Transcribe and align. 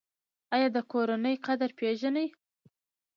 ایا 0.55 0.67
د 0.75 0.77
کورنۍ 0.91 1.35
قدر 1.45 1.69
پیژنئ؟ 1.79 2.27